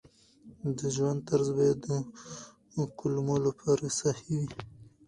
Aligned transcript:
د 0.77 0.79
ژوند 0.95 1.19
طرز 1.27 1.47
باید 1.57 1.79
د 1.87 1.93
کولمو 2.99 3.35
لپاره 3.45 3.85
صحي 3.99 4.35
وي. 4.41 4.49